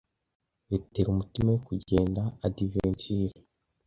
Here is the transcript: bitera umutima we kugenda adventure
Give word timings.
bitera 0.69 1.07
umutima 1.11 1.47
we 1.53 1.59
kugenda 1.67 2.21
adventure 2.47 3.35